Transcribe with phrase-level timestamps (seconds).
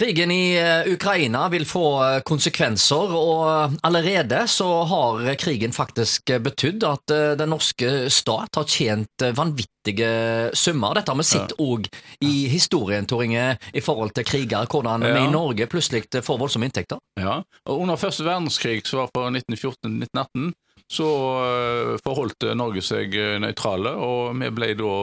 [0.00, 6.86] Krigen i eh, Ukraina vil få eh, konsekvenser, og allerede så har krigen faktisk betydd
[6.88, 10.08] at eh, den norske stat har tjent vanvittige
[10.56, 10.96] summer.
[10.96, 11.90] Dette har vi sett òg
[12.24, 16.70] i historien, Tor Inge, i forhold til kriger, hvordan vi i Norge plutselig får voldsomme
[16.70, 17.02] inntekter.
[17.20, 20.54] Ja, og Under første verdenskrig, som var på 1914-1918,
[20.90, 21.10] så
[21.44, 24.94] eh, forholdt Norge seg eh, nøytrale, og vi ble da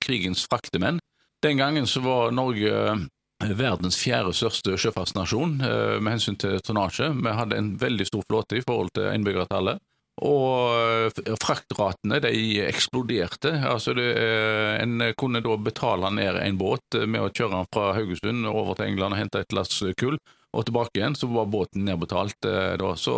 [0.00, 0.98] krigens fraktemenn.
[1.44, 3.04] Den gangen så var Norge eh,
[3.44, 7.10] verdens fjerde største sjøfartsnasjon eh, med hensyn til tonnasje.
[7.12, 9.82] Vi hadde en veldig stor flåte i forhold til innbyggertallet.
[10.24, 13.52] Og eh, fraktratene de eksploderte.
[13.68, 17.92] Altså det, eh, en kunne da betale ned en båt med å kjøre den fra
[17.98, 20.16] Haugesund over til England og hente et lass kull,
[20.56, 22.46] og tilbake igjen, så var båten nedbetalt
[22.80, 22.94] da.
[22.96, 23.12] Så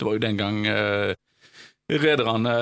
[0.00, 0.62] det var jo den gang
[1.88, 2.52] Rederne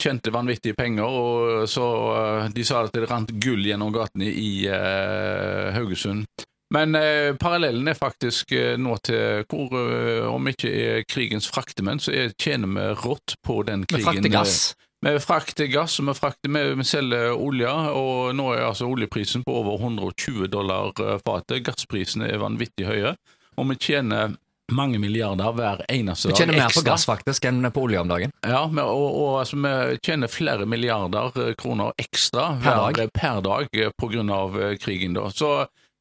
[0.00, 1.84] tjente vanvittige penger, og så
[2.16, 6.24] eh, de sa at det rant gull gjennom gatene i eh, Haugesund.
[6.72, 12.00] Men eh, parallellen er faktisk eh, nå til hvor, eh, om ikke er krigens fraktemenn,
[12.00, 14.06] så er, tjener vi rått på den Vi krigen.
[14.08, 14.56] frakter gass.
[15.02, 19.42] Vi frakter gass, og vi, frakter, vi, vi selger olje, og nå er altså oljeprisen
[19.44, 21.60] på over 120 dollar eh, fatet.
[21.66, 23.12] Gassprisene er vanvittig høye,
[23.60, 24.32] og vi tjener
[24.74, 26.34] mange milliarder hver eneste dag.
[26.34, 28.34] Vi tjener mer på gass faktisk enn på olje om dagen.
[28.46, 33.12] Ja, og, og altså, vi tjener flere milliarder eh, kroner ekstra Per hver, dag.
[33.14, 35.14] per dag eh, av eh, krigen.
[35.18, 35.28] Da.
[35.30, 35.52] Så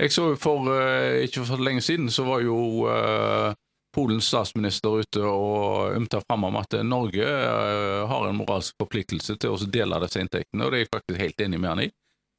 [0.02, 3.52] jeg så for eh, ikke for lenge siden, så var jo uh,
[3.94, 9.54] Polens statsminister ute og ømta fram om at Norge uh, har en moralsk forpliktelse til
[9.54, 11.90] å dele disse inntektene, og det er jeg faktisk helt enig med han i.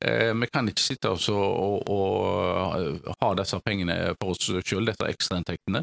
[0.05, 5.11] Eh, Vi kan ikke sitte og, og, og ha disse pengene for oss sjøl, disse
[5.15, 5.83] ekstrainntektene.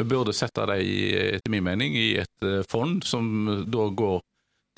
[0.00, 0.82] Vi burde sette dem,
[1.36, 3.30] etter min mening, i et eh, fond som
[3.68, 4.20] da går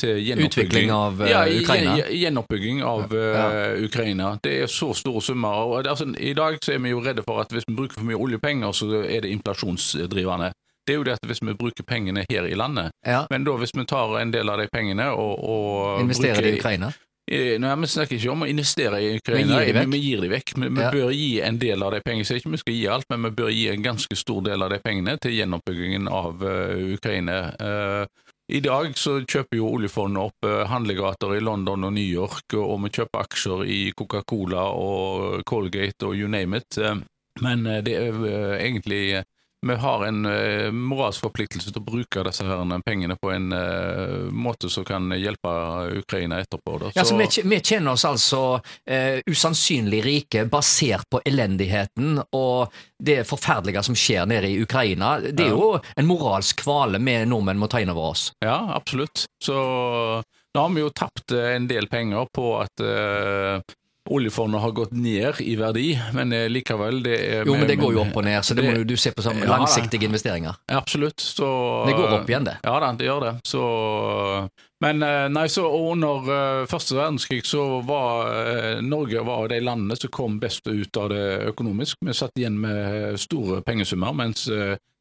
[0.02, 1.96] til gjenoppbygging Utvikling av, eh, ja, Ukraina.
[2.10, 4.30] Gjenoppbygging av eh, Ukraina.
[4.42, 5.48] Det er så store summer.
[5.68, 8.00] og det, altså, I dag så er vi jo redde for at hvis vi bruker
[8.00, 9.30] for mye oljepenger, så er det
[9.76, 10.52] inflasjonsdrivende.
[10.86, 13.26] Det er jo det at hvis vi bruker pengene her i landet, Ja.
[13.30, 16.58] men da hvis vi tar en del av de pengene og, og Investerer bruker- i
[16.58, 16.92] Ukraina.
[17.32, 20.52] Nei, Vi snakker ikke om å investere i Ukraina, vi gir vi gir de vekk.
[20.56, 20.90] Vi, vi Ja.
[20.90, 22.24] bør gi en del av de pengene.
[22.28, 24.70] Så ikke vi skal gi alt, men vi bør gi en ganske stor del av
[24.70, 27.38] de pengene til gjenoppbyggingen av uh, Ukraina.
[27.56, 28.06] Uh,
[28.52, 32.82] I dag så kjøper jo oljefondet opp uh, handlegater i London og New York, og,
[32.84, 36.76] vi kjøper aksjer i Coca-Cola og Colgate og you name it.
[37.40, 39.24] Men det er egentlig
[39.66, 44.14] vi har en eh, moralsk forpliktelse til å bruke disse her pengene på en eh,
[44.34, 45.52] måte som kan hjelpe
[46.00, 46.78] Ukraina etterpå.
[46.82, 46.90] Da.
[46.96, 48.40] Ja, så vi, vi kjenner oss altså
[48.86, 55.16] eh, usannsynlig rike basert på elendigheten og det forferdelige som skjer nede i Ukraina.
[55.22, 55.56] Det er Ja.
[55.56, 58.32] jo en moralsk kvale vi nordmenn må ta inn over oss.
[58.42, 59.26] Ja, absolutt.
[59.42, 59.54] Så
[60.54, 63.62] nå har vi jo tapt eh, en del penger på at eh,
[64.10, 67.94] oljefondet har gått ned i verdi, men eh, likevel det er Jo, men det går
[67.94, 70.58] jo opp og ned, så det må jo du se på som Ja, langsiktige investeringer.
[70.72, 71.20] Absolutt.
[71.22, 71.46] Så,
[71.86, 72.56] Det går opp igjen, det.
[72.66, 73.32] Ja da, det gjør det.
[73.46, 73.62] Så,
[74.82, 80.10] men eh, nei, så under eh, første verdenskrig så var Norge var de landene som
[80.10, 82.02] kom best ut av det økonomisk.
[82.02, 84.48] Vi satt igjen med store pengesummer, mens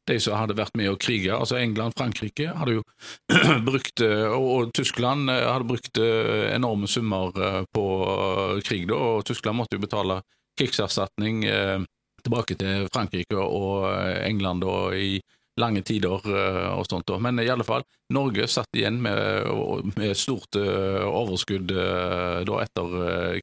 [0.08, 2.84] de som hadde vært med å krige, altså England, Frankrike, hadde jo
[3.68, 7.34] brukt, eh, og, og Tyskland eh, hadde brukt eh, enorme summer
[7.74, 7.84] på
[8.66, 10.22] krig, da, og Tyskland måtte jo betale
[10.58, 11.78] krigserstatning eh,
[12.22, 13.86] tilbake til Frankrike og
[14.22, 15.16] England da, i
[15.60, 17.04] lange tider og sånt.
[17.10, 17.18] da.
[17.20, 17.82] Men i alle fall,
[18.14, 19.50] Norge satt igjen med,
[19.98, 22.94] med stort overskudd da etter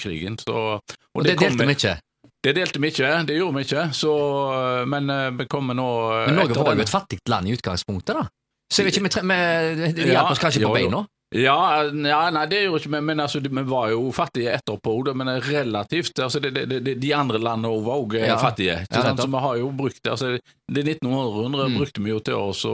[0.01, 0.39] krigen.
[0.41, 1.93] Så, Og det det delte vi ikke.
[2.43, 3.85] Det delte vi ikke, det gjorde vi ikke.
[3.93, 4.11] Så,
[4.55, 7.55] eh, men eh, vi kommer nå eh, Men Norge var jo et fattig land i
[7.57, 8.27] utgangspunktet, da.
[8.71, 9.29] Så jeg vet ikke, vi
[9.97, 11.05] vi- Ja, hjalp oss kanskje på beina?
[11.35, 15.27] Ja, ja, nei, det gjorde ikke vi, men altså, vi var jo fattige etterpå, men
[15.45, 18.37] relativt altså, det, det, det, De andre landene var òg Ja.
[18.41, 18.79] fattige.
[18.89, 19.15] Ja.
[19.15, 20.39] Så vi har jo brukt altså,
[20.71, 21.77] Det 1900 Mm.
[21.77, 22.73] brukte vi jo til oss å,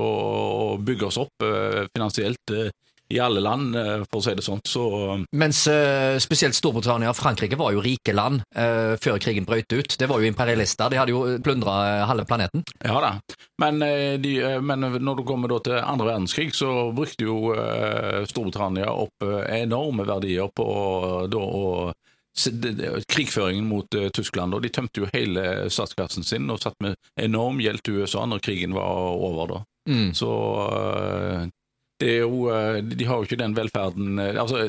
[0.75, 2.69] å bygge oss opp eh, finansielt eh,
[3.13, 4.61] i alle land, eh, for å si det sånn.
[4.65, 4.85] Så
[5.37, 9.97] Mens eh, spesielt Storbritannia og Frankrike var jo rike land eh, før krigen brøt ut.
[9.99, 12.65] Det var jo imperialister, de hadde jo plundra halve planeten.
[12.83, 13.13] ja da.
[13.61, 18.25] Men, eh, de, eh, men når du kommer til andre verdenskrig, så brukte jo eh,
[18.29, 20.67] Storbritannia opp eh, enorme verdier på
[21.21, 21.93] eh, da å
[22.35, 24.53] krigføringen mot uh, Tyskland.
[24.55, 28.43] Og de tømte jo hele statskassen sin og satt med enorm gjeld til USA når
[28.43, 29.53] krigen var over.
[29.53, 29.61] da.
[29.89, 30.13] Mm.
[30.17, 30.31] Så
[30.65, 31.49] eh, er
[32.03, 34.67] jo, eh, de har jo ikke den velferden eh, altså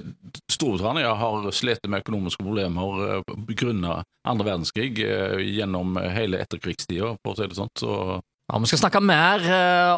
[0.52, 7.38] Storbritannia har slitt med økonomiske problemer eh, grunnet andre verdenskrig gjennom hele etterkrigstida, for å
[7.38, 7.70] si det sånn.
[7.78, 7.92] Så
[8.46, 9.42] Ja, Vi skal snakke mer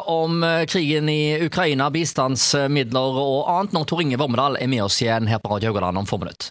[0.09, 5.29] om krigen i Ukraina, bistandsmidler og annet når Tor Inge Vormedal er med oss igjen
[5.29, 6.49] her på Radio Haugaland om få minutter.